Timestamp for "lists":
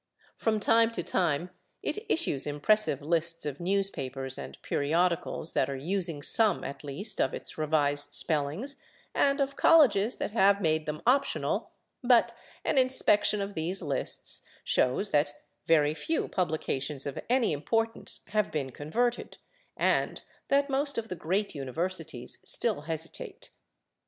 3.03-3.45, 13.83-14.41